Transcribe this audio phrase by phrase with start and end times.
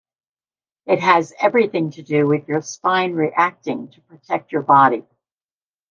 [0.87, 5.05] It has everything to do with your spine reacting to protect your body.